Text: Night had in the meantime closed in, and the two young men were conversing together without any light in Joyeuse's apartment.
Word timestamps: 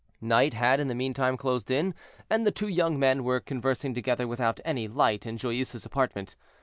Night 0.19 0.55
had 0.55 0.79
in 0.79 0.87
the 0.87 0.95
meantime 0.95 1.37
closed 1.37 1.69
in, 1.69 1.93
and 2.27 2.43
the 2.43 2.49
two 2.51 2.67
young 2.67 2.97
men 2.97 3.23
were 3.23 3.39
conversing 3.39 3.93
together 3.93 4.27
without 4.27 4.59
any 4.65 4.87
light 4.87 5.27
in 5.27 5.37
Joyeuse's 5.37 5.85
apartment. 5.85 6.35